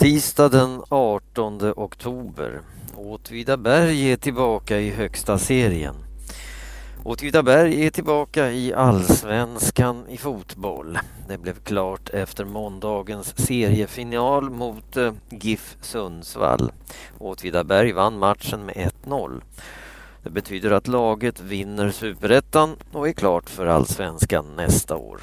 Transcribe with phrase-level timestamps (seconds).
[0.00, 2.60] Tisdag den 18 oktober.
[2.96, 5.94] Åtvidaberg är tillbaka i högsta serien.
[7.04, 10.98] Åtvidaberg är tillbaka i allsvenskan i fotboll.
[11.28, 16.72] Det blev klart efter måndagens seriefinal mot eh, GIF Sundsvall.
[17.18, 19.42] Åtvidaberg vann matchen med 1-0.
[20.22, 25.20] Det betyder att laget vinner superettan och är klart för allsvenskan nästa år.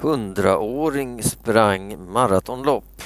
[0.00, 3.02] Hundraåring sprang maratonlopp.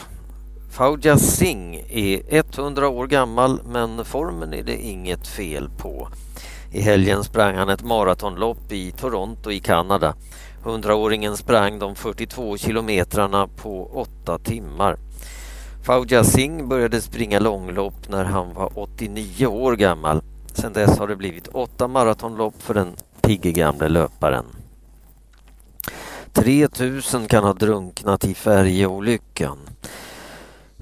[0.70, 6.08] Fauja Singh är 100 år gammal men formen är det inget fel på.
[6.72, 10.14] I helgen sprang han ett maratonlopp i Toronto i Kanada.
[10.62, 14.96] Hundraåringen sprang de 42 kilometrarna på åtta timmar.
[15.82, 20.22] Fauja Singh började springa långlopp när han var 89 år gammal.
[20.54, 24.44] Sedan dess har det blivit åtta maratonlopp för den pigge gamle löparen.
[26.32, 29.58] 3000 kan ha drunknat i färjeolyckan.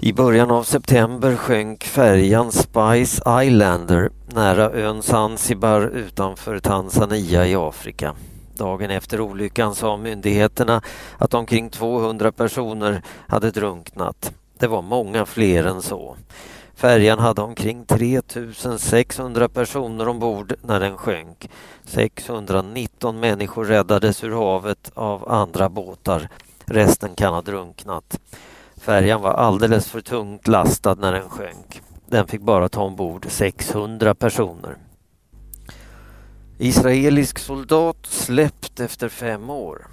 [0.01, 8.15] I början av september sjönk färjan Spice Islander nära ön Zanzibar utanför Tanzania i Afrika.
[8.55, 10.83] Dagen efter olyckan sa myndigheterna
[11.19, 14.33] att omkring 200 personer hade drunknat.
[14.59, 16.17] Det var många fler än så.
[16.81, 21.51] Färjan hade omkring 3600 personer ombord när den sjönk.
[21.85, 26.29] 619 människor räddades ur havet av andra båtar.
[26.65, 28.21] Resten kan ha drunknat.
[28.77, 31.83] Färjan var alldeles för tungt lastad när den sjönk.
[32.07, 34.77] Den fick bara ta ombord 600 personer.
[36.59, 39.87] Israelisk soldat släppt efter fem år.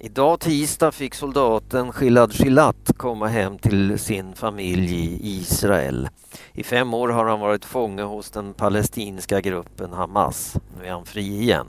[0.00, 6.08] Idag tisdag fick soldaten Gilad Shilat komma hem till sin familj i Israel.
[6.52, 10.56] I fem år har han varit fånge hos den palestinska gruppen Hamas.
[10.78, 11.66] Nu är han fri igen.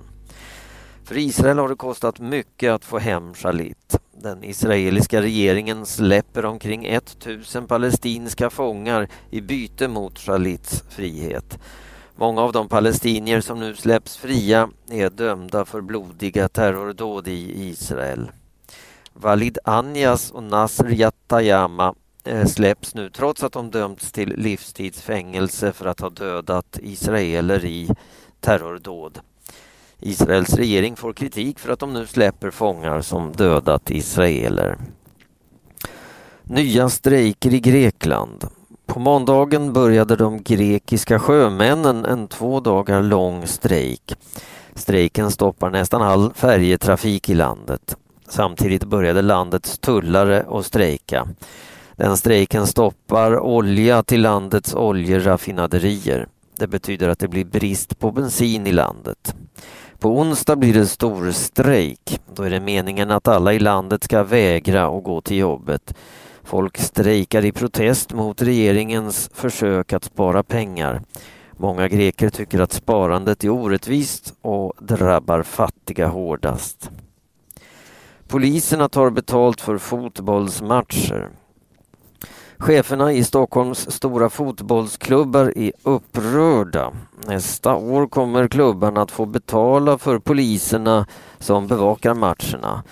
[1.03, 3.99] För Israel har det kostat mycket att få hem Shalit.
[4.17, 11.59] Den israeliska regeringen släpper omkring 1000 palestinska fångar i byte mot Shalits frihet.
[12.20, 18.32] Många av de palestinier som nu släpps fria är dömda för blodiga terrordåd i Israel.
[19.14, 21.93] Walid Anjas och Nasr Yattayama
[22.23, 27.89] eh, släpps nu trots att de dömts till livstidsfängelse för att ha dödat israeler i
[28.39, 29.20] terrordåd.
[29.99, 34.77] Israels regering får kritik för att de nu släpper fångar som dödat israeler.
[36.43, 38.58] Nya strejker i Grekland.
[38.89, 44.16] På måndagen började de grekiska sjömännen en två dagar lång strejk.
[44.76, 47.95] Strejken stoppar nästan all färjetrafik i landet.
[48.30, 51.28] Samtidigt började landets tullare att strejka.
[51.95, 56.28] Den strejken stoppar olja till landets oljeraffinaderier.
[56.58, 59.36] Det betyder att det blir brist på bensin i landet.
[59.99, 62.20] På onsdag blir det stor strejk.
[62.36, 65.94] Då är det meningen att alla i landet ska vägra att gå till jobbet.
[66.49, 71.02] Folk strejkar i protest mot regeringens försök att spara pengar.
[71.58, 76.92] Många greker tycker att sparandet är orättvist och drabbar fattiga hårdast.
[78.27, 81.30] Poliserna tar betalt för fotbollsmatcher.
[82.58, 86.92] Cheferna i Stockholms stora fotbollsklubbar är upprörda.
[87.27, 91.05] Nästa år kommer klubbarna att få betala för poliserna
[91.39, 92.83] som bevakar matcherna.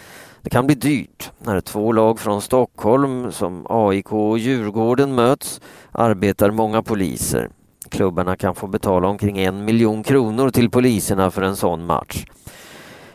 [0.47, 1.31] Det kan bli dyrt.
[1.39, 7.49] När två lag från Stockholm, som AIK och Djurgården, möts arbetar många poliser.
[7.89, 12.25] Klubbarna kan få betala omkring en miljon kronor till poliserna för en sån match.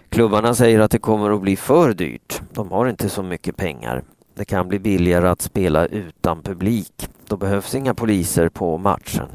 [0.08, 2.42] Klubbarna säger att det kommer att bli för dyrt.
[2.52, 4.02] De har inte så mycket pengar.
[4.34, 7.08] Det kan bli billigare att spela utan publik.
[7.26, 9.28] Då behövs inga poliser på matchen.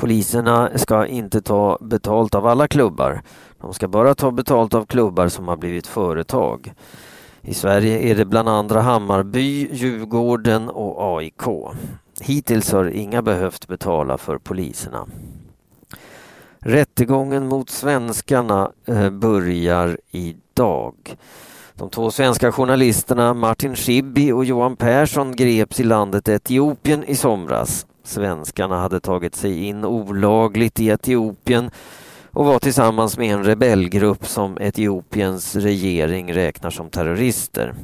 [0.00, 3.22] Poliserna ska inte ta betalt av alla klubbar.
[3.60, 6.72] De ska bara ta betalt av klubbar som har blivit företag.
[7.42, 11.42] I Sverige är det bland andra Hammarby, Djurgården och AIK.
[12.20, 15.06] Hittills har inga behövt betala för poliserna.
[16.58, 20.94] Rättegången mot svenskarna eh, börjar idag.
[21.74, 27.86] De två svenska journalisterna Martin Schibbye och Johan Persson greps i landet Etiopien i somras.
[28.04, 31.70] Svenskarna hade tagit sig in olagligt i Etiopien
[32.32, 37.74] och var tillsammans med en rebellgrupp som Etiopiens regering räknar som terrorister.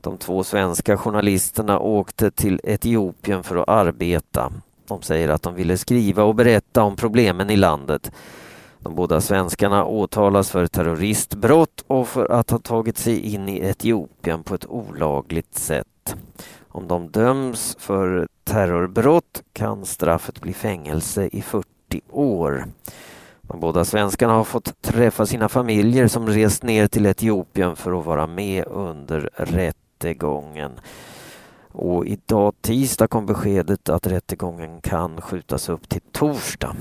[0.00, 4.52] De två svenska journalisterna åkte till Etiopien för att arbeta.
[4.88, 8.12] De säger att de ville skriva och berätta om problemen i landet.
[8.78, 14.42] De båda svenskarna åtalas för terroristbrott och för att ha tagit sig in i Etiopien
[14.42, 16.16] på ett olagligt sätt.
[16.72, 21.66] Om de döms för terrorbrott kan straffet bli fängelse i 40
[22.10, 22.64] år.
[23.42, 28.06] De båda svenskarna har fått träffa sina familjer som rest ner till Etiopien för att
[28.06, 30.72] vara med under rättegången.
[31.72, 36.76] Och idag tisdag kom beskedet att rättegången kan skjutas upp till torsdag.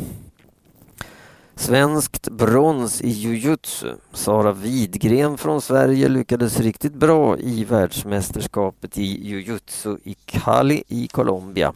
[1.69, 3.87] Svenskt brons i jujutsu.
[4.13, 11.73] Sara Widgren från Sverige lyckades riktigt bra i världsmästerskapet i jujutsu i Cali i Colombia.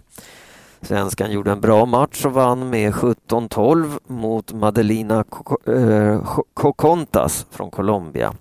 [0.81, 5.23] Svenskan gjorde en bra match och vann med 17-12 mot Madelina
[6.53, 8.33] Cocontas eh, från Colombia.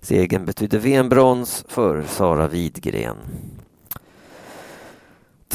[0.00, 3.16] Segern betydde VM-brons för Sara Widgren.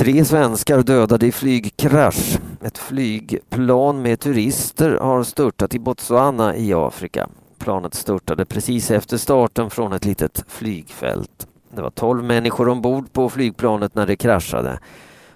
[0.01, 2.39] Tre svenskar dödade i flygkrasch.
[2.61, 7.29] Ett flygplan med turister har störtat i Botswana i Afrika.
[7.59, 11.47] Planet störtade precis efter starten från ett litet flygfält.
[11.75, 14.79] Det var tolv människor ombord på flygplanet när det kraschade.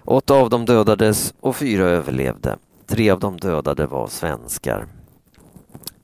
[0.04, 2.56] Åtta av dem dödades och fyra överlevde.
[2.86, 4.86] Tre av de dödade var svenskar.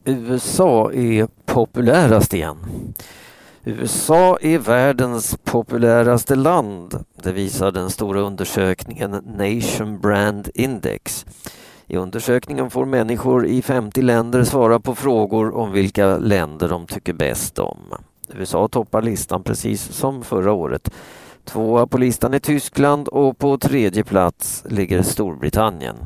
[0.05, 2.57] USA är populärast igen.
[3.65, 7.05] USA är världens populäraste land.
[7.23, 11.27] Det visar den stora undersökningen Nation Brand Index.
[11.87, 17.13] I undersökningen får människor i 50 länder svara på frågor om vilka länder de tycker
[17.13, 17.79] bäst om.
[18.35, 20.91] USA toppar listan precis som förra året.
[21.45, 25.97] Tvåa på listan är Tyskland och på tredje plats ligger Storbritannien.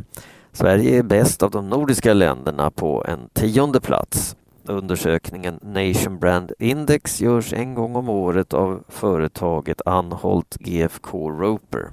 [0.52, 4.36] Sverige är bäst av de nordiska länderna på en tionde plats.
[4.68, 11.90] Undersökningen Nation Brand Index görs en gång om året av företaget Anholt GFK Roper.